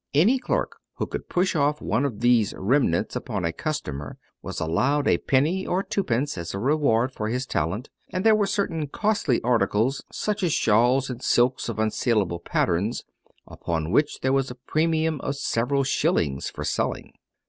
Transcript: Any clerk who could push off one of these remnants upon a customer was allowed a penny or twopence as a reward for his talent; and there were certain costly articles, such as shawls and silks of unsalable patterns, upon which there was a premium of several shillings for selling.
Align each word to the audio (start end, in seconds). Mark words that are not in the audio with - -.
Any 0.15 0.39
clerk 0.39 0.77
who 0.95 1.05
could 1.05 1.29
push 1.29 1.55
off 1.55 1.79
one 1.79 2.05
of 2.05 2.21
these 2.21 2.55
remnants 2.57 3.15
upon 3.15 3.45
a 3.45 3.53
customer 3.53 4.17
was 4.41 4.59
allowed 4.59 5.07
a 5.07 5.19
penny 5.19 5.67
or 5.67 5.83
twopence 5.83 6.39
as 6.39 6.55
a 6.55 6.59
reward 6.59 7.11
for 7.11 7.27
his 7.27 7.45
talent; 7.45 7.91
and 8.09 8.25
there 8.25 8.33
were 8.33 8.47
certain 8.47 8.87
costly 8.87 9.39
articles, 9.43 10.03
such 10.11 10.41
as 10.41 10.53
shawls 10.53 11.11
and 11.11 11.21
silks 11.21 11.69
of 11.69 11.77
unsalable 11.77 12.39
patterns, 12.39 13.03
upon 13.45 13.91
which 13.91 14.21
there 14.21 14.33
was 14.33 14.49
a 14.49 14.55
premium 14.55 15.21
of 15.21 15.35
several 15.35 15.83
shillings 15.83 16.49
for 16.49 16.63
selling. 16.63 17.13